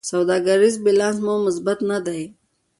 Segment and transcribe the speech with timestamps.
[0.09, 2.21] سوداګریز بیلانس مو مثبت نه دی.